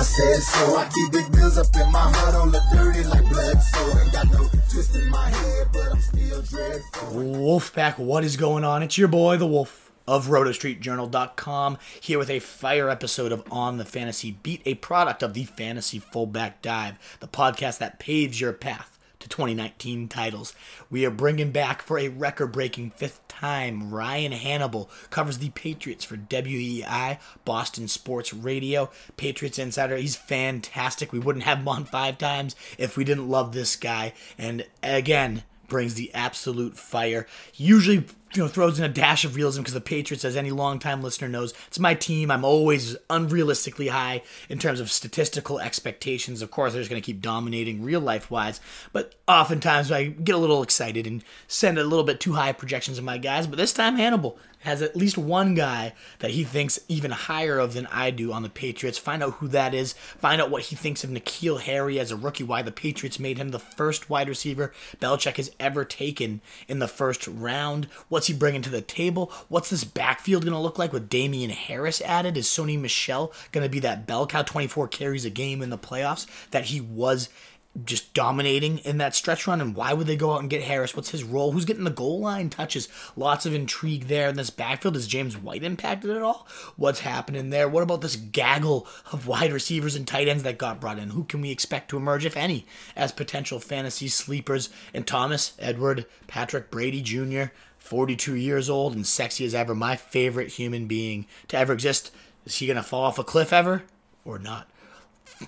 [0.00, 0.76] I said so.
[0.78, 3.60] I keep big bills up in my hood on the dirty like blood.
[3.60, 7.08] So ain't got no twist in my head, but I'm still dreadful.
[7.10, 8.82] Wolfpack, what is going on?
[8.82, 13.84] It's your boy, the Wolf of RotoStreetJournal.com, here with a fire episode of On the
[13.84, 18.89] Fantasy Beat, a product of the Fantasy Fullback Dive, the podcast that paves your path
[19.20, 20.54] to 2019 titles.
[20.90, 26.04] We are bringing back for a record breaking fifth time Ryan Hannable covers the Patriots
[26.04, 29.96] for WEEI, Boston Sports Radio, Patriots Insider.
[29.96, 31.12] He's fantastic.
[31.12, 34.14] We wouldn't have him on five times if we didn't love this guy.
[34.36, 37.26] And again, brings the absolute fire.
[37.54, 41.02] Usually, you know, throws in a dash of realism because the Patriots, as any longtime
[41.02, 42.30] listener knows, it's my team.
[42.30, 46.40] I'm always unrealistically high in terms of statistical expectations.
[46.42, 48.60] Of course, they're just going to keep dominating real life wise,
[48.92, 52.98] but oftentimes I get a little excited and send a little bit too high projections
[52.98, 53.46] of my guys.
[53.46, 57.72] But this time, Hannable has at least one guy that he thinks even higher of
[57.72, 58.98] than I do on the Patriots.
[58.98, 59.94] Find out who that is.
[59.94, 63.38] Find out what he thinks of N'Keal Harry as a rookie, why the Patriots made
[63.38, 67.88] him the first wide receiver Belichick has ever taken in the first round.
[68.20, 69.32] What's he bringing to the table?
[69.48, 72.36] What's this backfield going to look like with Damien Harris added?
[72.36, 75.78] Is Sony Michel going to be that bell cow 24 carries a game in the
[75.78, 77.30] playoffs that he was
[77.82, 80.94] just dominating in that stretch run and why would they go out and get Harris?
[80.94, 81.52] What's his role?
[81.52, 82.90] Who's getting the goal line touches?
[83.16, 84.96] Lots of intrigue there in this backfield.
[84.96, 86.46] Is James White impacted at all?
[86.76, 87.70] What's happening there?
[87.70, 91.08] What about this gaggle of wide receivers and tight ends that got brought in?
[91.08, 94.68] Who can we expect to emerge, if any, as potential fantasy sleepers?
[94.92, 97.44] And Thomas, Edward, Patrick Brady Jr.,
[97.90, 102.12] 42 years old and sexy as ever, my favorite human being to ever exist.
[102.46, 103.82] Is he going to fall off a cliff ever
[104.24, 104.70] or not?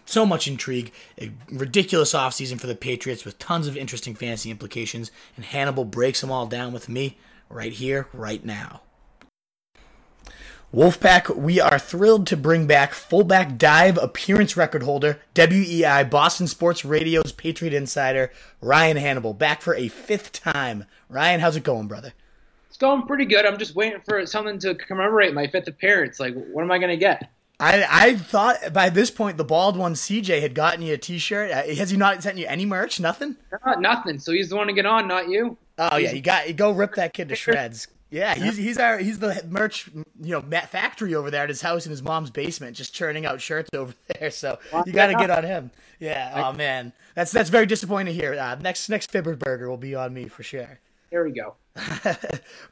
[0.07, 5.11] so much intrigue, a ridiculous offseason for the Patriots with tons of interesting fantasy implications,
[5.37, 8.83] and Hannable breaks them all down with me right here, right now.
[10.75, 16.85] Wolfpack, we are thrilled to bring back fullback dive appearance record holder, WEEI Boston Sports
[16.85, 18.33] Radio's Patriot Insider,
[18.63, 20.87] Ryan Hannable, back for a fifth time.
[21.11, 22.15] Ryan, how's it going, brother?
[22.83, 23.47] Going pretty good.
[23.47, 26.19] I'm just waiting for something to commemorate my fifth appearance.
[26.19, 27.31] Like, what am I going to get?
[27.61, 31.53] I, I thought by this point the bald one CJ had gotten you a T-shirt.
[31.53, 32.99] Uh, Has he not sent you any merch?
[32.99, 33.37] Nothing.
[33.65, 34.19] Not nothing.
[34.19, 35.57] So he's the one to get on, not you.
[35.79, 37.87] Oh yeah, you got you go rip that kid to shreds.
[38.11, 41.87] Yeah, he's he's our he's the merch you know factory over there at his house
[41.87, 44.33] in his mom's basement, just churning out shirts over there.
[44.33, 45.71] So you got to get on him.
[46.01, 46.33] Yeah.
[46.35, 48.35] Oh man, that's that's very disappointing to hear.
[48.35, 50.81] Uh, next next Fibber Burger will be on me for sure.
[51.13, 51.55] There we go.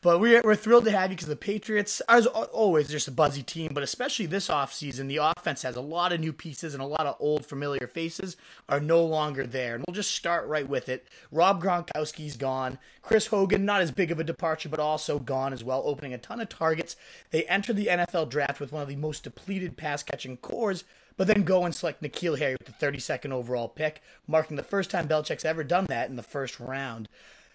[0.02, 3.12] but we're, we're thrilled to have you because the Patriots are as always just a
[3.12, 6.82] buzzy team, but especially this offseason, the offense has a lot of new pieces and
[6.82, 8.36] a lot of old familiar faces
[8.68, 9.74] are no longer there.
[9.74, 11.08] And we'll just start right with it.
[11.32, 12.78] Rob Gronkowski's gone.
[13.00, 16.18] Chris Hogan, not as big of a departure, but also gone as well, opening a
[16.18, 16.96] ton of targets.
[17.30, 20.84] They entered the NFL draft with one of the most depleted pass catching cores,
[21.16, 24.90] but then go and select N'Keal Harry with the 32nd overall pick, marking the first
[24.90, 27.08] time Belichick's ever done that in the first round.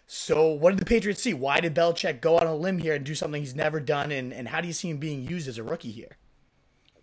[0.07, 1.33] So, what did the Patriots see?
[1.33, 4.11] Why did Belichick go on a limb here and do something he's never done?
[4.11, 6.17] And, and how do you see him being used as a rookie here?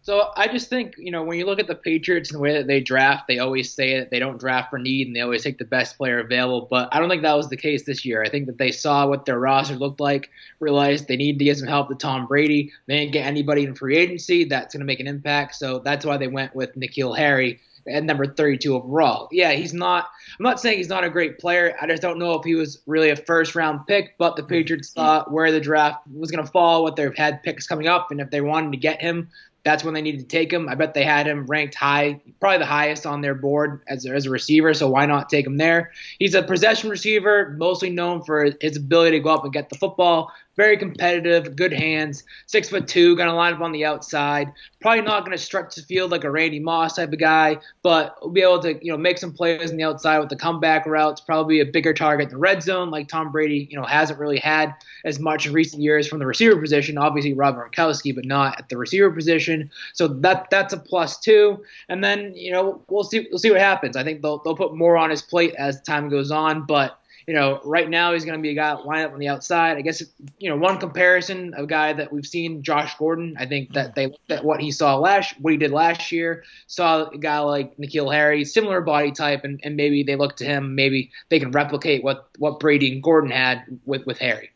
[0.03, 2.53] So, I just think, you know, when you look at the Patriots and the way
[2.55, 5.43] that they draft, they always say that they don't draft for need and they always
[5.43, 6.69] take the best player available.
[6.71, 8.23] But I don't think that was the case this year.
[8.23, 10.31] I think that they saw what their roster looked like,
[10.61, 12.73] realized they needed to get some help to Tom Brady.
[12.87, 15.57] They didn't get anybody in free agency that's going to make an impact.
[15.57, 19.29] So, that's why they went with N'Keal Harry at number 32 overall.
[19.33, 20.09] Yeah, he's not.
[20.39, 21.77] I'm not saying he's not a great player.
[21.81, 24.17] I just don't know if he was really a first round pick.
[24.19, 25.01] But the Patriots mm-hmm.
[25.01, 28.21] thought where the draft was going to fall, what they've had picks coming up, and
[28.21, 29.29] if they wanted to get him,
[29.65, 30.69] that's when they needed to take him.
[30.69, 34.27] I bet they had him ranked high, probably the highest on their board as, as
[34.27, 34.75] a receiver.
[34.75, 35.93] So why not take him there?
[36.19, 39.79] He's a possession receiver, mostly known for his ability to go up and get the
[39.79, 40.33] football.
[40.55, 44.53] Very competitive, good hands, six foot two, gonna line up on the outside.
[44.83, 48.29] Probably not gonna stretch the field like a Randy Moss type of guy, but will
[48.29, 51.23] be able to you know make some plays on the outside with the comeback routes.
[51.23, 53.67] Probably a bigger target in the red zone, like Tom Brady.
[53.71, 54.75] You know hasn't really had
[55.07, 56.99] as much in recent years from the receiver position.
[56.99, 59.52] Obviously Rob Gronkowski, but not at the receiver position.
[59.93, 61.63] So that that's a plus two.
[61.89, 63.97] And then you know we'll see we'll see what happens.
[63.97, 67.35] I think they'll they'll put more on his plate as time goes on, but you
[67.35, 69.77] know, right now he's going to be a guy lined up on the outside.
[69.77, 70.03] I guess
[70.39, 73.37] you know one comparison of a guy that we've seen, Josh Gordon.
[73.39, 76.45] I think that they looked at what he saw last, what he did last year,
[76.67, 80.45] saw a guy like N'Keal Harry, similar body type, and, and maybe they look to
[80.45, 80.75] him.
[80.75, 84.52] Maybe they can replicate what what Brady and Gordon had with with Harry.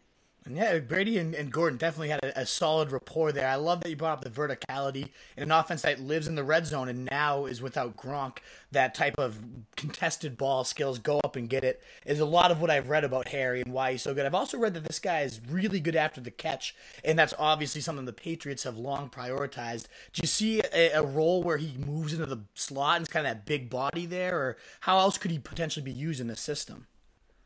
[0.48, 3.48] Yeah, Brady and, and Gordon definitely had a, a, solid rapport there.
[3.48, 6.44] I love that you brought up the verticality in an offense that lives in the
[6.44, 8.38] red zone and now is without Gronk.
[8.70, 9.38] That type of
[9.76, 13.02] contested ball skills, go up and get it, is a lot of what I've read
[13.02, 14.25] about Harry and why he's so good.
[14.25, 17.81] I've also read that this guy is really good after the catch, and that's obviously
[17.81, 19.87] something the Patriots have long prioritized.
[20.12, 23.26] Do you see a, a role where he moves into the slot and it's kind
[23.26, 26.37] of that big body there, or how else could he potentially be used in the
[26.37, 26.87] system?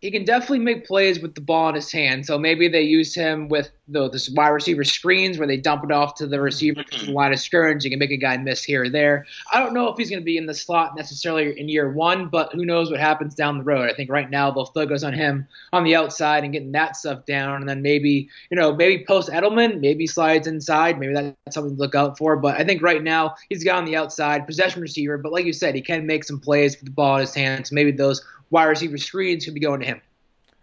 [0.00, 2.26] He can definitely make plays with the ball in his hand.
[2.26, 5.92] So maybe they use him with the this wide receiver screens where they dump it
[5.92, 7.14] off to the receiver to the mm-hmm.
[7.14, 7.84] line of scrimmage.
[7.84, 9.26] You can make a guy miss here or there.
[9.52, 12.28] I don't know if he's going to be in the slot necessarily in year one,
[12.28, 13.90] but who knows what happens down the road.
[13.90, 17.26] I think right now they'll focus on him on the outside and getting that stuff
[17.26, 20.98] down, and then maybe you know maybe post Edelman, maybe slides inside.
[20.98, 22.36] Maybe that's something to look out for.
[22.36, 25.18] But I think right now he's got on the outside possession receiver.
[25.18, 27.70] But like you said, he can make some plays with the ball in his hands.
[27.70, 30.00] So maybe those wide receiver screens could be going to him.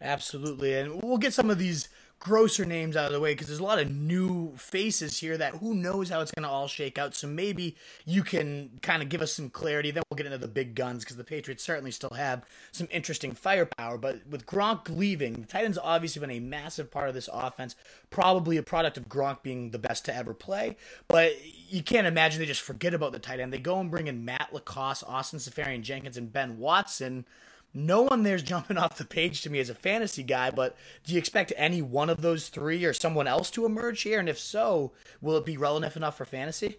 [0.02, 0.76] Absolutely.
[0.76, 1.90] And we'll get some of these
[2.20, 5.56] grosser names out of the way because there's a lot of new faces here that
[5.56, 7.16] who knows how it's going to all shake out.
[7.16, 7.76] So maybe
[8.06, 9.92] you can kind of give us some clarity.
[9.92, 13.34] Then we'll get into the big guns because the Patriots certainly still have some interesting
[13.34, 13.98] firepower.
[13.98, 17.76] But with Gronk leaving, the Titans obviously been a massive part of this offense,
[18.10, 20.76] probably a product of Gronk being the best to ever play.
[21.08, 21.34] But
[21.70, 23.54] you can't imagine they just forget about the tight end.
[23.54, 27.26] They go and bring in Matt LaCosse, Austin Seferian-Jenkins, and Ben Watson
[27.74, 31.14] no one there's jumping off the page to me as a fantasy guy, but do
[31.14, 34.20] you expect any one of those three or someone else to emerge here?
[34.20, 34.92] And if so,
[35.22, 36.78] will it be relevant enough for fantasy?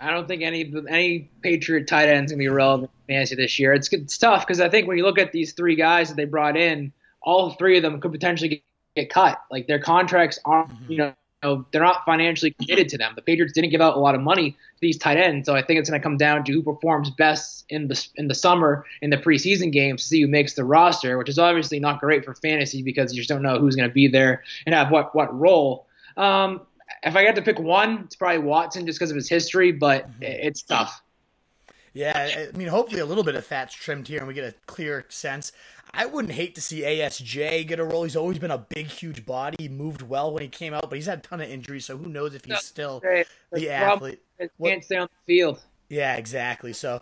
[0.00, 3.72] I don't think any any Patriot tight ends gonna be relevant in fantasy this year.
[3.72, 6.24] It's it's tough because I think when you look at these three guys that they
[6.24, 6.92] brought in,
[7.22, 8.62] all three of them could potentially get,
[8.96, 9.40] get cut.
[9.50, 10.92] Like their contracts aren't, mm-hmm.
[10.92, 13.12] you know, know, they're not financially committed to them.
[13.14, 15.62] The Patriots didn't give out a lot of money to these tight ends, so I
[15.62, 18.84] think it's going to come down to who performs best in the in the summer
[19.02, 22.24] in the preseason games to see who makes the roster, which is obviously not great
[22.24, 25.14] for fantasy because you just don't know who's going to be there and have what
[25.14, 25.86] what role.
[26.16, 26.62] Um,
[27.02, 30.10] if I had to pick one, it's probably Watson just because of his history, but
[30.10, 30.22] mm-hmm.
[30.22, 31.02] it's tough.
[31.94, 34.54] Yeah, I mean, hopefully a little bit of fat's trimmed here and we get a
[34.66, 35.52] clear sense.
[35.96, 38.02] I wouldn't hate to see ASJ get a role.
[38.02, 39.56] He's always been a big, huge body.
[39.60, 41.96] He moved well when he came out, but he's had a ton of injuries, so
[41.96, 43.00] who knows if he's still
[43.52, 44.20] the athlete.
[44.60, 45.62] Can't stay on the field.
[45.94, 46.72] Yeah, exactly.
[46.72, 47.00] So,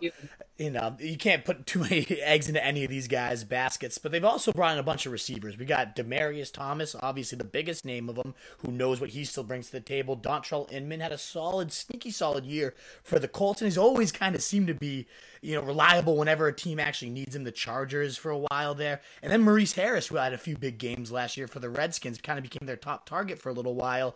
[0.59, 3.97] you know, you can't put too many eggs into any of these guys' baskets.
[3.97, 5.57] But they've also brought in a bunch of receivers.
[5.57, 9.43] We got Demaryius Thomas, obviously the biggest name of them, who knows what he still
[9.43, 10.15] brings to the table.
[10.15, 14.35] Dontrelle Inman had a solid, sneaky solid year for the Colts, and he's always kind
[14.35, 15.07] of seemed to be,
[15.41, 17.45] you know, reliable whenever a team actually needs him.
[17.45, 20.77] The Chargers for a while there, and then Maurice Harris, who had a few big
[20.77, 23.73] games last year for the Redskins, kind of became their top target for a little
[23.73, 24.15] while.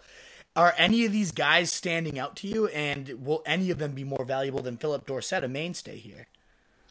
[0.58, 4.04] Are any of these guys standing out to you, and will any of them be
[4.04, 6.26] more valuable than Phillip Dorsett, a mainstay here?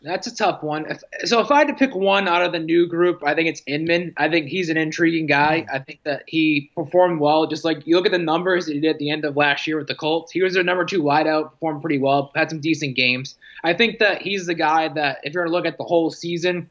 [0.02, 0.86] That's a tough one.
[0.88, 3.48] If, so if I had to pick one out of the new group, I think
[3.48, 4.14] it's Inman.
[4.18, 5.62] I think he's an intriguing guy.
[5.62, 5.74] Mm-hmm.
[5.74, 7.48] I think that he performed well.
[7.48, 9.66] Just like you look at the numbers that he did at the end of last
[9.66, 12.60] year with the Colts, he was their number two wideout, performed pretty well, had some
[12.60, 13.36] decent games.
[13.64, 16.12] I think that he's the guy that if you're going to look at the whole
[16.12, 16.70] season,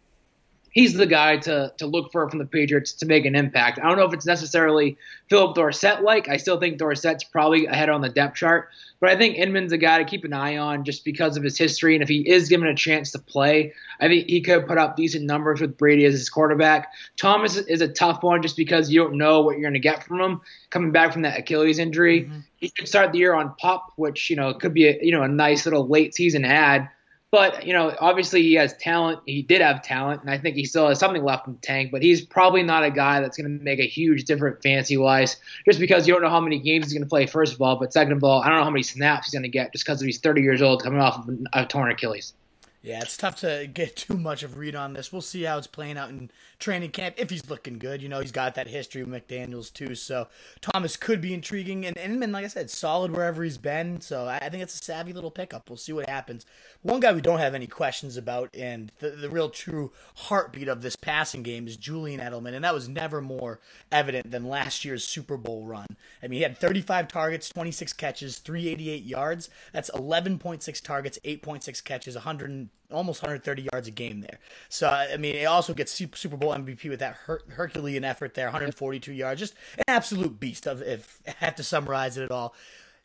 [0.75, 3.79] he's the guy to to look for from the Patriots to make an impact.
[3.79, 4.97] I don't know if it's necessarily
[5.29, 6.29] Phillip Dorsett like.
[6.29, 8.69] I still think Dorsett's probably ahead on the depth chart,
[8.99, 11.57] but I think Inman's a guy to keep an eye on just because of his
[11.57, 11.95] history.
[11.95, 14.95] And if he is given a chance to play, I think he could put up
[14.95, 16.91] decent numbers with Brady as his quarterback.
[17.17, 20.03] Thomas is a tough one just because you don't know what you're going to get
[20.03, 22.23] from him coming back from that Achilles injury.
[22.23, 22.39] Mm-hmm.
[22.57, 25.23] He could start the year on PUP, which you know could be a you know
[25.23, 26.89] a nice little late season add.
[27.35, 29.19] But you know, obviously he has talent.
[29.25, 31.91] He did have talent, and I think he still has something left in the tank.
[31.91, 35.35] But he's probably not a guy that's going to make a huge difference fantasy wise,
[35.65, 37.25] just because you don't know how many games he's going to play.
[37.25, 39.43] First of all, but second of all, I don't know how many snaps he's going
[39.43, 42.33] to get just because he's 30 years old, coming off of a torn Achilles.
[42.81, 45.11] Yeah, it's tough to get too much of read on this.
[45.11, 48.01] We'll see how it's playing out in training camp if he's looking good.
[48.01, 49.95] You know, he's got that history with McDaniels too.
[49.95, 50.27] So
[50.61, 54.01] Thomas could be intriguing, and Inman, like I said, solid wherever he's been.
[54.01, 55.69] So I think it's a savvy little pickup.
[55.69, 56.45] We'll see what happens.
[56.81, 60.81] One guy we don't have any questions about, and the, the real true heartbeat of
[60.81, 63.59] this passing game is Julian Edelman, and that was never more
[63.91, 65.87] evident than last year's Super Bowl run.
[66.21, 69.49] I mean, he had 35 targets, 26 catches, 388 yards.
[69.73, 74.39] That's 11.6 targets, 8.6 catches, 100 almost 130 yards a game there.
[74.69, 78.45] So I mean, it also gets Super Bowl MVP with that Her- Herculean effort there,
[78.47, 80.67] 142 yards, just an absolute beast.
[80.67, 82.53] Of if I have to summarize it at all.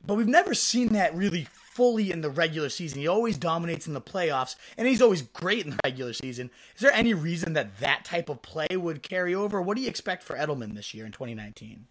[0.04, 3.00] but we've never seen that really fully in the regular season.
[3.00, 6.50] He always dominates in the playoffs, and he's always great in the regular season.
[6.74, 9.62] Is there any reason that that type of play would carry over?
[9.62, 11.86] What do you expect for Edelman this year in 2019?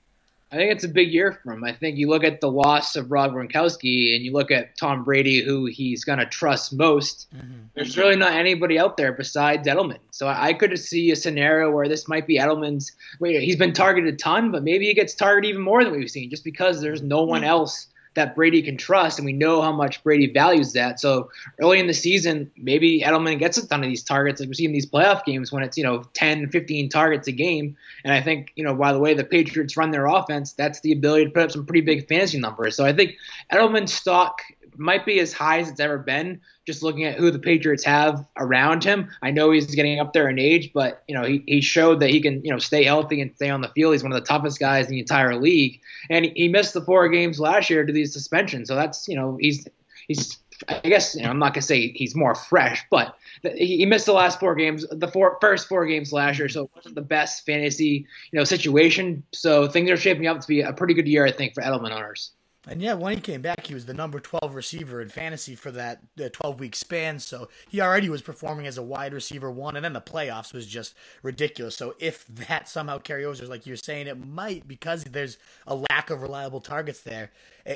[0.51, 1.63] I think it's a big year for him.
[1.63, 5.03] I think you look at the loss of Rob Gronkowski and you look at Tom
[5.03, 7.27] Brady, who he's going to trust most.
[7.35, 7.65] Mm-hmm.
[7.75, 9.99] There's really not anybody out there besides Edelman.
[10.09, 12.91] So I could see a scenario where this might be Edelman's.
[13.19, 16.09] Wait, he's been targeted a ton, but maybe he gets targeted even more than we've
[16.09, 17.49] seen, just because there's no one mm-hmm.
[17.49, 20.99] else that Brady can trust, and we know how much Brady values that.
[20.99, 21.29] So
[21.61, 24.65] early in the season, maybe Edelman gets a ton of these targets, like we see
[24.65, 27.77] in these playoff games when it's you know 10, 15 targets a game.
[28.03, 30.91] And I think you know by the way the Patriots run their offense, that's the
[30.91, 32.75] ability to put up some pretty big fantasy numbers.
[32.75, 33.15] So I think
[33.51, 34.41] Edelman's stock
[34.79, 36.41] might be as high as it's ever been.
[36.65, 40.29] Just looking at who the Patriots have around him, I know he's getting up there
[40.29, 43.21] in age, but you know he, he showed that he can you know stay healthy
[43.21, 43.93] and stay on the field.
[43.93, 47.07] He's one of the toughest guys in the entire league, and he, missed the four
[47.09, 48.67] games last year to these suspensions.
[48.67, 49.67] So that's you know he's
[50.07, 53.15] he's I guess you know, I'm not gonna say he's more fresh, but
[53.55, 56.71] he missed the last four games, the four, first four games last year, so it
[56.75, 59.23] wasn't the best fantasy you know situation.
[59.31, 61.91] So things are shaping up to be a pretty good year, I think, for Edelman
[61.91, 62.31] owners.
[62.69, 65.71] And yeah, when he came back, he was the number 12 receiver in fantasy for
[65.71, 67.17] that 12 week span.
[67.17, 69.75] So he already was performing as a wide receiver one.
[69.75, 71.75] And then the playoffs was just ridiculous.
[71.75, 76.11] So if that somehow carries over, like you're saying, it might because there's a lack
[76.11, 77.31] of reliable targets there.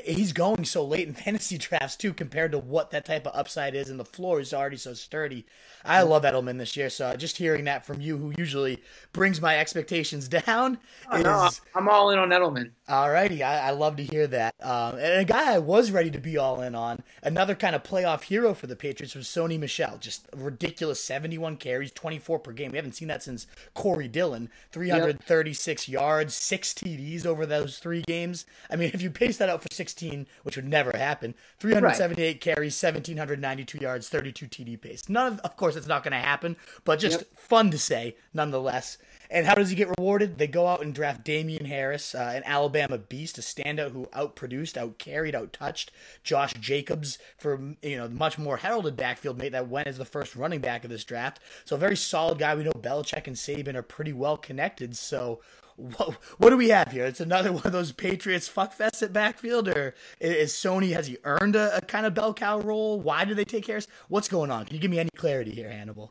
[0.06, 3.76] He's going so late in fantasy drafts, too, compared to what that type of upside
[3.76, 3.90] is.
[3.90, 5.46] And the floor is already so sturdy.
[5.86, 6.90] I love Edelman this year.
[6.90, 8.82] So just hearing that from you, who usually
[9.12, 10.78] brings my expectations down,
[11.12, 11.24] oh, is.
[11.24, 12.72] No, I'm all in on Edelman.
[12.90, 14.56] Alrighty, I, I love to hear that.
[14.62, 17.84] Um, and a guy I was ready to be all in on, another kind of
[17.84, 19.98] playoff hero for the Patriots was Sony Michel.
[20.00, 22.72] Just ridiculous 71 carries, 24 per game.
[22.72, 24.50] We haven't seen that since Corey Dillon.
[24.72, 26.02] 336 yep.
[26.02, 28.46] yards, six TDs over those three games.
[28.70, 32.40] I mean, if you pace that out for 16, which would never happen, 378 right.
[32.40, 35.10] carries, 1,792 yards, 32 TD pace.
[35.10, 37.28] None of, of course, it's not going to happen, but just yep.
[37.38, 38.98] fun to say nonetheless.
[39.30, 40.38] And how does he get rewarded?
[40.38, 44.78] They go out and draft Damien Harris, uh, an Alabama beast, a standout who outproduced,
[44.78, 45.90] outcarried, outtouched
[46.24, 50.36] Josh Jacobs for you know much more heralded backfield mate that went as the first
[50.36, 51.42] running back of this draft.
[51.66, 52.56] So a very solid guy.
[52.56, 54.96] We know Belichick and Saban are pretty well connected.
[54.96, 55.42] So
[55.76, 57.06] what, what do we have here?
[57.06, 61.56] It's another one of those Patriots fuckfests at backfield, or is Sony has he earned
[61.56, 63.00] a, a kind of bell cow role?
[63.00, 63.88] Why do they take Harris?
[64.08, 64.66] What's going on?
[64.66, 66.10] Can you give me any clarity here, Hannable?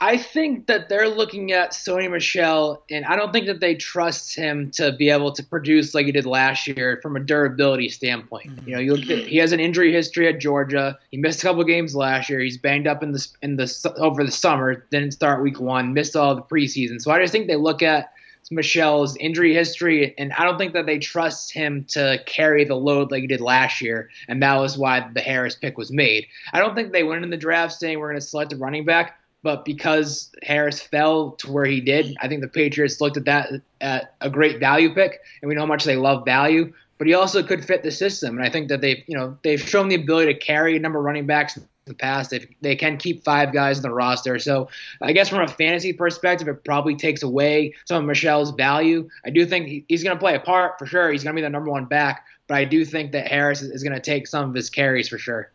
[0.00, 4.34] I think that they're looking at Sony Michel, and I don't think that they trust
[4.34, 8.50] him to be able to produce like he did last year from a durability standpoint.
[8.50, 8.68] Mm-hmm.
[8.68, 10.98] You know, you look at, he has an injury history at Georgia.
[11.10, 12.40] He missed a couple games last year.
[12.40, 14.86] He's banged up in the in the over the summer.
[14.90, 15.92] Didn't start week one.
[15.92, 17.00] Missed all the preseason.
[17.00, 18.11] So I just think they look at
[18.50, 23.10] Michel's injury history, and I don't think that they trust him to carry the load
[23.10, 26.26] like he did last year, and that was why the Harris pick was made.
[26.52, 28.84] I don't think they went in the draft saying we're going to select a running
[28.84, 29.18] back.
[29.44, 33.50] But because Harris fell to where he did, I think the Patriots looked at that
[33.80, 36.72] at a great value pick, and we know how much they love value.
[36.98, 39.60] But he also could fit the system, and I think that they've you know they've
[39.60, 42.30] shown the ability to carry a number of running backs the past.
[42.30, 44.38] They they can keep five guys in the roster.
[44.38, 44.68] So
[45.00, 49.08] I guess from a fantasy perspective, it probably takes away some of Michel's value.
[49.24, 51.10] I do think he's going to play a part for sure.
[51.10, 53.82] He's going to be the number one back, but I do think that Harris is
[53.82, 55.52] going to take some of his carries for sure.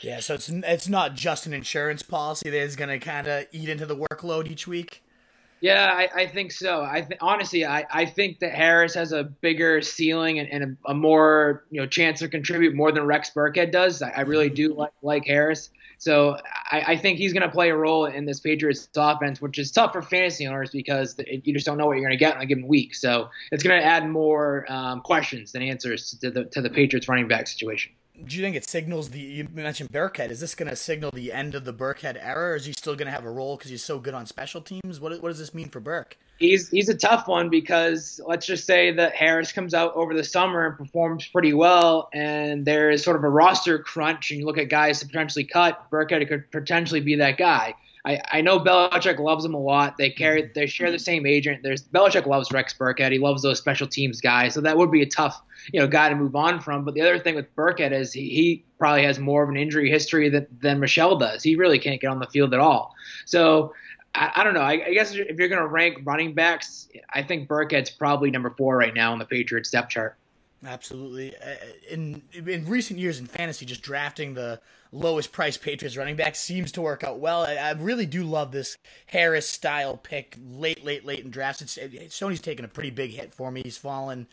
[0.00, 3.46] Yeah, so it's it's not just an insurance policy that is going to kind of
[3.52, 5.02] eat into the workload each week.
[5.60, 6.82] Yeah, I, I think so.
[6.82, 10.90] I th- honestly, I, I think that Harris has a bigger ceiling and, and a,
[10.90, 14.00] a, more you know chance to contribute more than Rex Burkhead does.
[14.00, 15.70] I, I really do like like Harris.
[15.98, 16.36] So
[16.70, 19.72] I, I think he's going to play a role in this Patriots offense, which is
[19.72, 22.36] tough for fantasy owners because it, you just don't know what you're going to get
[22.36, 22.94] in a given week.
[22.94, 27.08] So it's going to add more um, questions than answers to the to the Patriots
[27.08, 27.92] running back situation
[28.24, 30.30] do you think it signals the you mentioned Burkhead?
[30.30, 32.96] Is this going to signal the end of the Burkhead era, or is he still
[32.96, 35.00] going to have a role because he's so good on special teams?
[35.00, 36.16] What what does this mean for Burke?
[36.38, 40.24] He's he's a tough one because let's just say that Harris comes out over the
[40.24, 44.46] summer and performs pretty well, and there is sort of a roster crunch, and you
[44.46, 45.90] look at guys to potentially cut.
[45.90, 47.74] Burkhead could potentially be that guy.
[48.08, 49.98] I, I know Belichick loves him a lot.
[49.98, 50.52] They carry mm-hmm.
[50.54, 51.62] they share the same agent.
[51.62, 53.12] There's Belichick loves Rex Burkhead.
[53.12, 54.54] He loves those special teams guys.
[54.54, 56.84] So that would be a tough you know guy to move on from.
[56.84, 59.90] But the other thing with Burkhead is he, he probably has more of an injury
[59.90, 61.42] history than, than Michel does.
[61.42, 62.94] He really can't get on the field at all.
[63.26, 63.74] So
[64.14, 64.60] I, I don't know.
[64.60, 68.54] I, I, guess if you're going to rank running backs, I think Burkhead's probably number
[68.56, 70.16] four right now on the Patriots depth chart.
[70.64, 71.36] Absolutely.
[71.36, 71.54] Uh,
[71.88, 74.60] in in recent years in fantasy, just drafting the
[74.90, 77.44] lowest price Patriots running back seems to work out well.
[77.44, 81.62] I, I really do love this Harris style pick late, late, late in drafts.
[81.62, 83.62] It's, it, Sony's taken a pretty big hit for me.
[83.62, 84.26] He's fallen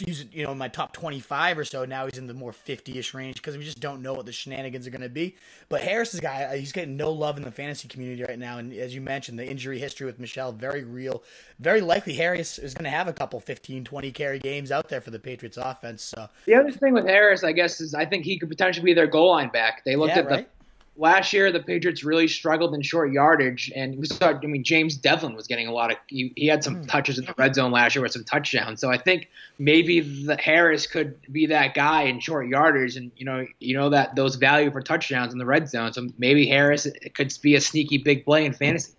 [0.00, 1.84] he's you know in my top 25 or so.
[1.84, 4.86] Now he's in the more 50ish range because we just don't know what the shenanigans
[4.86, 5.36] are going to be.
[5.68, 8.58] But Harris is guy uh, he's getting no love in the fantasy community right now,
[8.58, 11.22] and as you mentioned, the injury history with Michel very real.
[11.58, 15.00] Very likely Harris is going to have a couple 15, 20 carry games out there
[15.00, 16.02] for the Patriots offense.
[16.02, 18.94] So the other thing with Harris, I guess, is I think he could potentially be
[18.94, 19.84] their goal line back.
[19.84, 20.48] They looked Yeah, at right.
[20.57, 20.57] the
[20.98, 24.30] last year the Patriots really struggled in short yardage, and we saw.
[24.30, 25.96] I mean, James Develin was getting a lot of.
[26.08, 26.86] He, he had some hmm.
[26.86, 28.80] touches in the red zone last year with some touchdowns.
[28.80, 29.28] So I think
[29.58, 33.88] maybe the Harris could be that guy in short yardage, and you know, you know
[33.88, 35.92] that those value for touchdowns in the red zone.
[35.92, 38.92] So maybe Harris could be a sneaky big play in fantasy.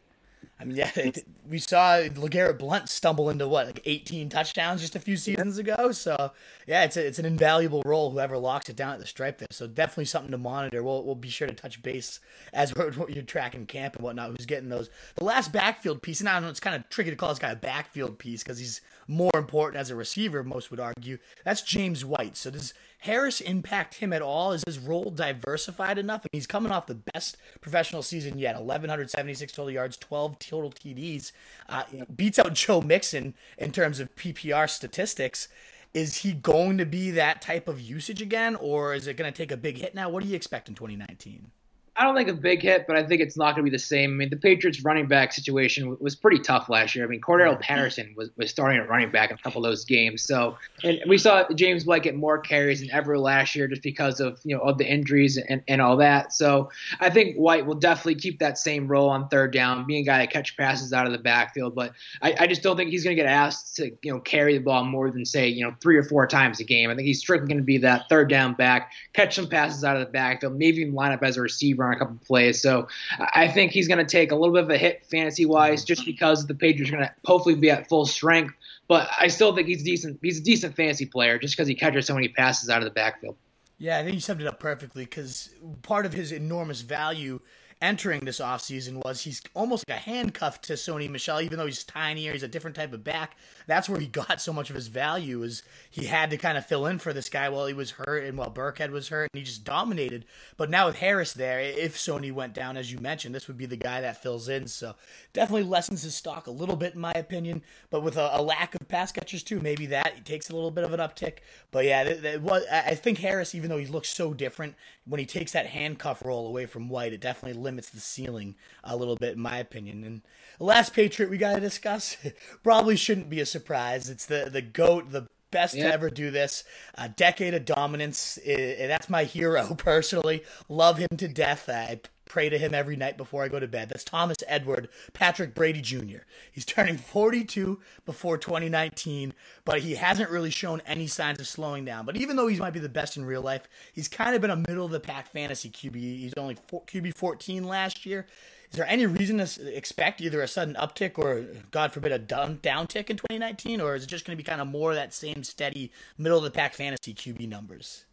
[0.62, 4.96] I mean, yeah, it, we saw LeGarrette Blount stumble into what like 18 touchdowns just
[4.96, 5.92] a few seasons ago.
[5.94, 6.32] So
[6.70, 8.12] yeah, it's a, it's an invaluable role.
[8.12, 9.48] Whoever locks it down at the stripe there.
[9.50, 10.84] So definitely something to monitor.
[10.84, 12.20] We'll we'll be sure to touch base
[12.54, 14.30] as we're, you're tracking camp and whatnot.
[14.30, 14.92] Who's getting those?
[15.16, 17.40] The last backfield piece, and I don't know, it's kind of tricky to call this
[17.40, 20.44] guy a backfield piece because he's more important as a receiver.
[20.44, 22.38] Most would argue that's James White.
[22.38, 24.52] So does Harris impact him at all?
[24.52, 26.22] Is his role diversified enough?
[26.22, 31.32] And he's coming off the best professional season yet 1,176 total yards, 12 total TDs.
[31.68, 31.84] Uh,
[32.16, 35.48] beats out Joe Mixon in terms of PPR statistics.
[35.94, 39.38] Is he going to be that type of usage again, or is it going to
[39.38, 40.10] take a big hit now?
[40.10, 41.52] What do you expect in 2019?
[42.00, 43.78] I don't think a big hit, but I think it's not going to be the
[43.78, 44.12] same.
[44.12, 47.04] I mean, the Patriots running back situation was pretty tough last year.
[47.04, 49.84] I mean, Cordarrelle Patterson was, was starting at running back in a couple of those
[49.84, 50.22] games.
[50.22, 54.22] So, and we saw James White get more carries than ever last year just because
[54.22, 56.32] of, you know, of the injuries and, and all that.
[56.32, 56.70] So
[57.02, 60.20] I think White will definitely keep that same role on third down, being a guy
[60.20, 61.76] that catch passes out of the backfield.
[61.76, 61.92] But
[62.22, 64.64] I, I just don't think he's going to get asked to, you know, carry the
[64.64, 66.90] ball more than, say, you know, three or four times a game.
[66.90, 69.98] I think he's strictly going to be that third down back, catch some passes out
[69.98, 72.62] of the backfield, maybe even line up as a receiver on a couple plays.
[72.62, 72.88] So
[73.20, 76.06] I think he's going to take a little bit of a hit fantasy wise, just
[76.06, 78.54] because the Patriots are going to hopefully be at full strength.
[78.88, 80.20] But I still think he's decent.
[80.22, 82.92] He's a decent fantasy player just because he catches so many passes out of the
[82.92, 83.36] backfield.
[83.78, 85.50] Yeah, I think you summed it up perfectly because
[85.84, 87.40] part of his enormous value
[87.82, 91.84] entering this offseason was he's almost like a handcuff to Sony Michel, even though he's
[91.84, 93.38] tinier, he's a different type of back.
[93.68, 96.66] That's where he got so much of his value is he had to kind of
[96.66, 99.40] fill in for this guy while he was hurt and while Burkhead was hurt, and
[99.40, 100.26] he just dominated.
[100.58, 103.66] But now with Harris there, if Sony went down, as you mentioned, this would be
[103.66, 104.68] the guy that fills in.
[104.68, 104.96] So
[105.32, 107.62] definitely lessens his stock a little bit, in my opinion.
[107.90, 110.84] But with a, a lack of pass catchers too, maybe that takes a little bit
[110.84, 111.38] of an uptick.
[111.72, 115.20] But yeah, th- th- what I think Harris, even though he looks so different, when
[115.20, 119.16] he takes that handcuff roll away from White, it definitely limits the ceiling a little
[119.16, 120.04] bit, in my opinion.
[120.04, 120.22] And
[120.58, 122.18] the last Patriot we got to discuss
[122.64, 124.10] probably shouldn't be a surprise.
[124.10, 125.88] It's the the goat, the best Yeah.
[125.88, 126.64] to ever do this.
[126.96, 128.40] A decade of dominance.
[128.48, 130.44] I- that's my hero personally.
[130.68, 131.70] Love him to death.
[131.70, 133.90] I pray to him every night before I go to bed.
[133.90, 136.20] That's Thomas Edward Patrick Brady Jr.
[136.50, 139.34] He's turning 42 before 2019,
[139.66, 142.06] but he hasn't really shown any signs of slowing down.
[142.06, 144.52] But even though he might be the best in real life, he's kind of been
[144.52, 145.96] a middle of the pack fantasy QB.
[145.96, 148.28] He's only four, QB 14 last year.
[148.72, 152.58] Is there any reason to expect either a sudden uptick or, God forbid, a down
[152.58, 155.12] downtick in 2019, or is it just going to be kind of more of that
[155.12, 158.06] same steady middle of the pack fantasy QB numbers?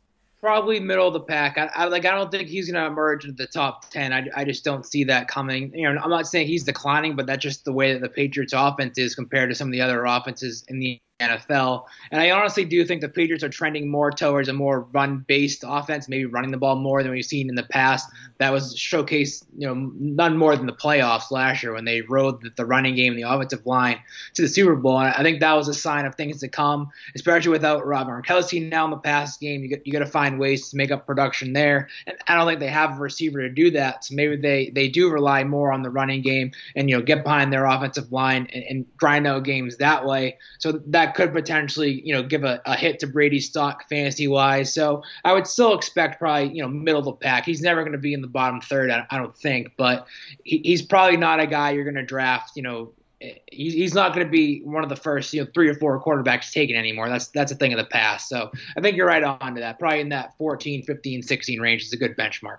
[0.47, 1.59] Probably middle of the pack.
[1.59, 2.05] I, I like.
[2.05, 4.13] I don't think he's going to emerge into the top ten.
[4.13, 5.73] I, I just don't see that coming.
[5.75, 8.53] You know, I'm not saying he's declining, but that's just the way that the Patriots'
[8.57, 11.85] offense is compared to some of the other offenses in the NFL.
[12.11, 16.09] And I honestly do think the Patriots are trending more towards a more run-based offense,
[16.09, 18.09] maybe running the ball more than we've seen in the past.
[18.39, 22.43] That was showcased, you know, none more than the playoffs last year when they rode
[22.57, 23.99] the, running game the offensive line
[24.35, 24.99] to the Super Bowl.
[24.99, 28.69] And I think that was a sign of things to come, especially without Rob Gronkowski
[28.69, 29.63] now in the past game.
[29.63, 31.89] You got, you got to find ways to make up production there.
[32.07, 34.05] And I don't think they have a receiver to do that.
[34.05, 37.23] So maybe they, they do rely more on the running game and, you know, get
[37.23, 40.37] behind their offensive line and, and grind out games that way.
[40.59, 44.73] So that could potentially, you know, give a, a hit to Brady's stock fantasy wise.
[44.73, 47.45] So I would still expect probably, you know, middle of the pack.
[47.45, 50.07] He's never going to be in the bottom third, I, I don't think, but
[50.45, 53.95] he, he's probably not a guy you're going to draft, you know, eh, he's he's
[53.95, 56.77] not going to be one of the first you know three or four quarterbacks taken
[56.77, 59.61] anymore that's that's a thing of the past so i think you're right on to
[59.63, 62.59] that probably in that 14 15 16 range is a good benchmark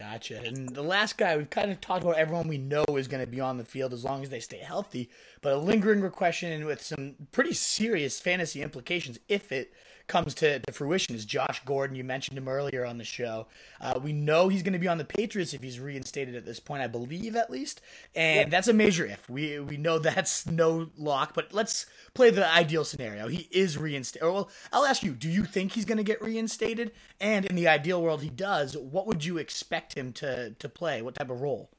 [0.00, 0.40] Gotcha.
[0.42, 3.30] And the last guy, we've kind of talked about everyone we know is going to
[3.30, 5.10] be on the field as long as they stay healthy.
[5.42, 9.72] But a lingering question with some pretty serious fantasy implications if it
[10.10, 11.96] comes to, to fruition is Josh Gordon.
[11.96, 13.46] You mentioned him earlier on the show.
[13.80, 16.60] Uh, we know he's going to be on the Patriots if he's reinstated at this
[16.60, 17.80] point, I believe at least.
[18.14, 19.30] And that's a major if.
[19.30, 23.28] We we know that's no lock, but let's play the ideal scenario.
[23.28, 24.28] He is reinstated.
[24.28, 26.92] Well, I'll ask you, do you think he's going to get reinstated?
[27.20, 31.00] And in the ideal world he does, what would you expect him to to play?
[31.02, 31.70] What type of role?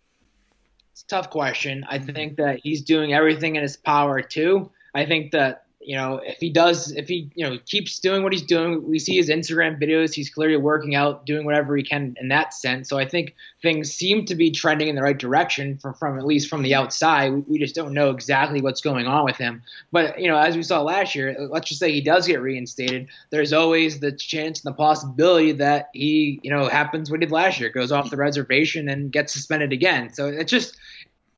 [1.04, 1.86] Tough question.
[1.90, 2.12] I mm-hmm.
[2.12, 4.72] think that he's doing everything in his power too.
[4.94, 8.32] I think that you know, if he does, if he, you know, keeps doing what
[8.32, 10.14] he's doing, we see his Instagram videos.
[10.14, 12.88] He's clearly working out, doing whatever he can in that sense.
[12.90, 16.26] So I think things seem to be trending in the right direction from, from at
[16.26, 17.34] least from the outside.
[17.34, 19.64] We, we just don't know exactly what's going on with him.
[19.92, 23.08] But, you know, as we saw last year, let's just say he does get reinstated.
[23.30, 27.32] There's always the chance and the possibility that he, you know, happens what he did
[27.32, 30.14] last year, goes off the reservation and gets suspended again.
[30.14, 30.78] So it's just,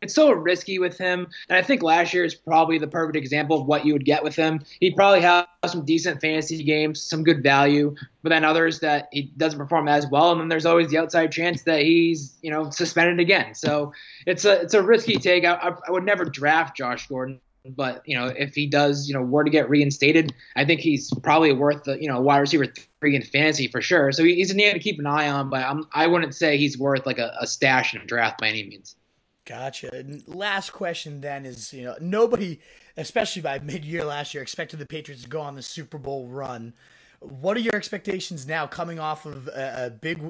[0.04, 1.28] it's so risky with him.
[1.50, 4.24] And I think last year is probably the perfect example of what you would get
[4.24, 4.62] with him.
[4.80, 9.34] He'd probably have some decent fantasy games, some good value, but then others that he
[9.38, 10.32] doesn't perform as well.
[10.32, 13.56] And then there's always the outside chance that he's, you know, suspended again.
[13.56, 13.94] So
[14.28, 15.46] it's a it's a risky take.
[15.46, 17.40] I, I would never draft Josh Gordon.
[17.66, 21.14] But you know, if he does, you know, were to get reinstated, I think he's
[21.24, 22.66] probably worth the, you know, wide receiver
[23.00, 24.12] three in fantasy for sure.
[24.12, 26.78] So he's a name to keep an eye on, but I'm, I wouldn't say he's
[26.78, 28.98] worth like a, a stash in a draft by any means.
[29.46, 30.06] Gotcha.
[30.26, 32.60] Last question then is, you know, nobody,
[32.96, 36.74] especially by mid-year last year, expected the Patriots to go on the Super Bowl run.
[37.20, 40.22] What are your expectations now coming off of a, a big,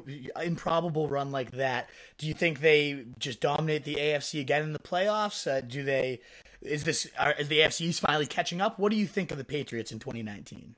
[0.42, 1.90] improbable run like that?
[2.18, 5.48] Do you think they just dominate the AFC again in the playoffs?
[5.48, 6.20] Uh, do they?
[6.62, 8.80] Is this are, is the AFC finally catching up?
[8.80, 10.76] What do you think of the Patriots in 2019?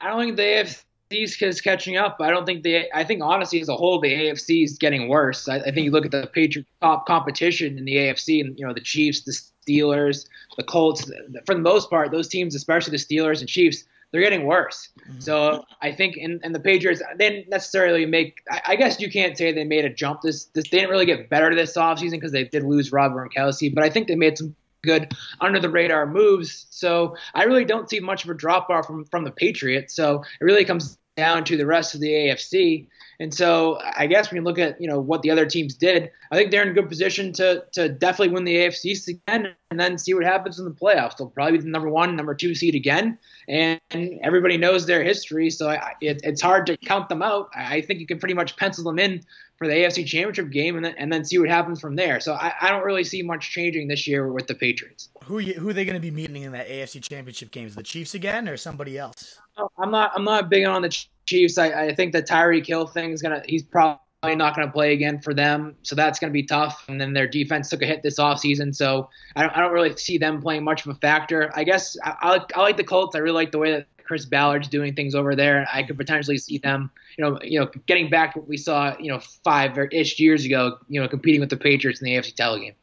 [0.00, 2.16] I don't think the AFC AFC is catching up.
[2.20, 2.84] I don't think the.
[2.94, 5.48] I think honestly, as a whole, the AFC is getting worse.
[5.48, 8.66] I, I think you look at the Patriots top competition in the AFC, and you
[8.66, 11.10] know the Chiefs, the Steelers, the Colts.
[11.44, 14.88] For the most part, those teams, especially the Steelers and Chiefs, they're getting worse.
[15.00, 15.20] Mm-hmm.
[15.20, 18.42] So I think, and, and the Patriots, they didn't necessarily make.
[18.50, 20.22] I, I, guess you can't say they made a jump.
[20.22, 23.34] This, this they didn't really get better this offseason because they did lose Robert and
[23.34, 26.66] Kelce, but I think they made some good under the radar moves.
[26.70, 29.94] So I really don't see much of a drop off from, from the Patriots.
[29.94, 32.86] So it really comes down to the rest of the AFC.
[33.18, 36.10] And so I guess when you look at you know what the other teams did,
[36.30, 39.80] I think they're in a good position to to definitely win the AFC again, and
[39.80, 41.16] then see what happens in the playoffs.
[41.16, 43.80] They'll probably be the number one, number two seed again, and
[44.22, 47.48] everybody knows their history, so I, it, it's hard to count them out.
[47.54, 49.22] I think you can pretty much pencil them in
[49.56, 52.20] for the AFC Championship game, and then and then see what happens from there.
[52.20, 55.08] So I, I don't really see much changing this year with the Patriots.
[55.24, 57.66] Who who are they going to be meeting in that AFC Championship game?
[57.66, 59.38] Is the Chiefs again, or somebody else?
[59.78, 61.58] I'm not I'm not big on the Chiefs.
[61.58, 64.92] I, I think the Tyreek Hill thing is gonna he's probably not going to play
[64.92, 66.84] again for them, so that's going to be tough.
[66.88, 69.96] And then their defense took a hit this offseason, so I don't, I don't really
[69.96, 71.52] see them playing much of a factor.
[71.54, 73.14] I guess I, I, I like the Colts.
[73.14, 75.68] I really like the way that Chris Ballard's doing things over there.
[75.72, 79.12] I could potentially see them, you know, you know, getting back what we saw, you
[79.12, 82.58] know, five ish years ago, you know, competing with the Patriots in the AFC title
[82.58, 82.74] game.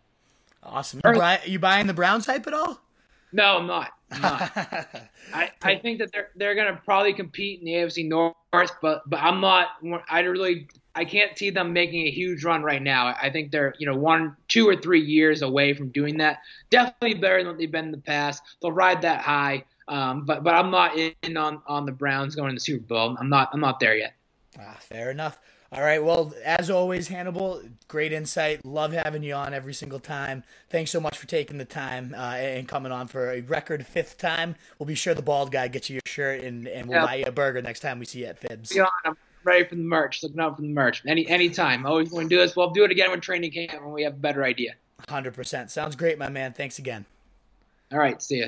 [0.62, 1.02] Awesome.
[1.04, 2.80] You, buy, you buying the Browns hype at all?
[3.32, 3.92] No, I'm not.
[4.21, 4.52] Not.
[5.34, 8.36] I, I think that they're they're gonna probably compete in the AFC North,
[8.82, 9.67] but but I'm not.
[10.10, 13.15] I really I can't see them making a huge run right now.
[13.21, 16.39] I think they're you know one, two or three years away from doing that.
[16.69, 18.43] Definitely better than what they've been in the past.
[18.62, 19.63] They'll ride that high.
[19.88, 23.17] Um, but but I'm not in on, on the Browns going to the Super Bowl.
[23.19, 24.13] I'm not I'm not there yet.
[24.60, 25.39] Ah, fair enough.
[25.74, 26.04] All right.
[26.04, 28.64] Well, as always, Hannable, great insight.
[28.64, 30.44] Love having you on every single time.
[30.70, 34.20] Thanks so much for taking the time uh, and coming on for a record fifth
[34.20, 34.56] time.
[34.78, 37.26] We'll be sure the bald guy gets you your shirt and, and we'll buy you
[37.26, 38.76] a burger next time we see you at Fibs.
[38.76, 40.22] Yeah, I'm ready for the merch.
[40.22, 41.02] Looking out for the merch.
[41.08, 41.88] Any anytime.
[41.88, 42.56] Always want to do this.
[42.56, 44.76] We'll do it again when training camp when we have a better idea.
[45.08, 45.72] 100%.
[45.72, 46.54] Sounds great, my man.
[46.54, 47.06] Thanks again.
[47.92, 48.22] All right.
[48.22, 48.48] See ya.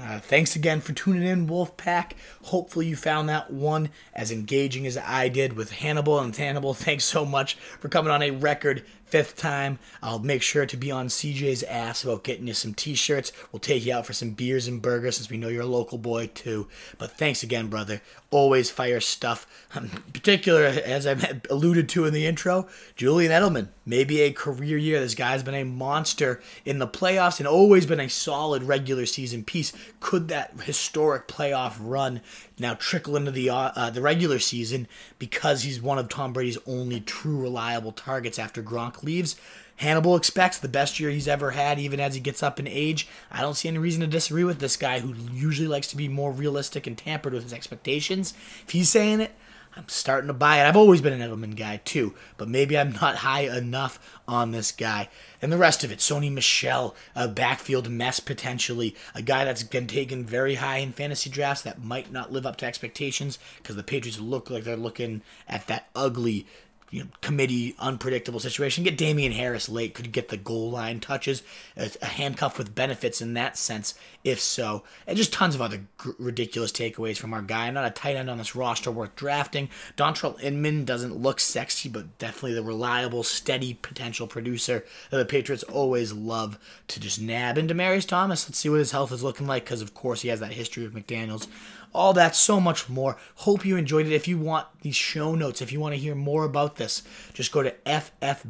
[0.00, 2.12] Uh, thanks again for tuning in, Wolfpack.
[2.44, 6.74] Hopefully, you found that one as engaging as I did with Hannable and Hannable.
[6.82, 9.78] Thanks so much for coming on a record fifth time.
[10.02, 13.30] I'll make sure to be on CJ's ass about getting you some t shirts.
[13.52, 15.98] We'll take you out for some beers and burgers since we know you're a local
[15.98, 16.66] boy too.
[16.96, 18.00] But thanks again, brother.
[18.30, 19.46] Always fire stuff.
[19.74, 23.68] Um, in particular, as I alluded to in the intro, Julian Edelman.
[23.84, 24.98] Maybe a career year.
[24.98, 29.44] This guy's been a monster in the playoffs and always been a solid regular season
[29.44, 29.74] piece.
[30.00, 32.22] Could that historic playoff run
[32.62, 36.58] now trickle into the uh, uh, the regular season because he's one of Tom Brady's
[36.66, 39.36] only true reliable targets after Gronk leaves.
[39.80, 43.08] Hannable expects the best year he's ever had, even as he gets up in age.
[43.30, 46.08] I don't see any reason to disagree with this guy who usually likes to be
[46.08, 48.32] more realistic and tampered with his expectations.
[48.64, 49.32] If he's saying it,
[49.74, 50.68] I'm starting to buy it.
[50.68, 54.70] I've always been an Edelman guy too, but maybe I'm not high enough on this
[54.70, 55.08] guy.
[55.40, 59.86] And the rest of it, Sony Michel, a backfield mess potentially, a guy that's been
[59.86, 63.82] taken very high in fantasy drafts that might not live up to expectations because the
[63.82, 66.46] Patriots look like they're looking at that ugly
[66.92, 68.84] you know, committee unpredictable situation.
[68.84, 71.42] Get Damien Harris late, could get the goal line touches,
[71.74, 75.78] a, a handcuff with benefits in that sense, if so, and just tons of other
[75.78, 77.70] g- ridiculous takeaways from our guy.
[77.70, 79.70] Not a tight end on this roster worth drafting.
[79.96, 85.64] Dontrelle Inman doesn't look sexy, but definitely the reliable, steady potential producer that the Patriots
[85.64, 87.56] always love to just nab.
[87.56, 90.28] And Demaryius Thomas, let's see what his health is looking like, because of course he
[90.28, 91.46] has that history with McDaniels
[91.94, 93.16] all that, so much more.
[93.36, 94.12] Hope you enjoyed it.
[94.12, 97.02] If you want these show notes, if you want to hear more about this,
[97.34, 98.48] just go to ffbdpod.com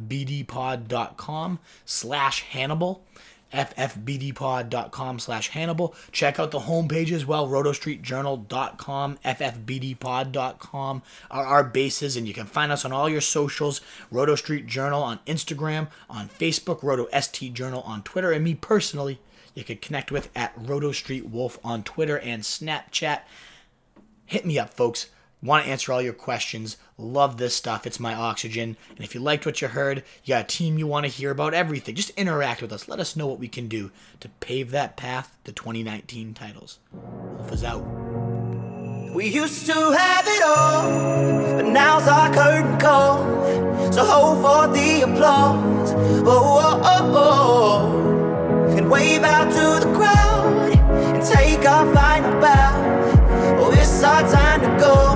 [1.85, 3.01] slash Hannable
[3.53, 5.93] ffbdpod.com slash Hannable.
[6.11, 11.01] Check out the homepage as well, rotostreetjournal.com, ffbdpod.com
[11.31, 15.03] are our bases, and you can find us on all your socials, Roto Street Journal
[15.03, 19.19] on Instagram, on Facebook, Roto ST Journal on Twitter, and me personally,
[19.53, 23.21] you could connect with at Roto Street Wolf on Twitter and Snapchat.
[24.25, 25.07] Hit me up, folks.
[25.43, 26.77] Want to answer all your questions.
[26.97, 27.85] Love this stuff.
[27.85, 28.77] It's my oxygen.
[28.95, 31.31] And if you liked what you heard, you got a team you want to hear
[31.31, 32.87] about everything, just interact with us.
[32.87, 36.79] Let us know what we can do to pave that path to 2019 titles.
[36.93, 37.83] Wolf is out.
[39.13, 43.91] We used to have it all, but now's our curtain call.
[43.91, 45.93] So hold for the applause.
[45.93, 48.09] Oh, oh, oh, oh.
[48.09, 48.12] oh.
[48.75, 53.59] And wave out to the crowd and take our final bow.
[53.59, 55.15] Oh, it's our time to go,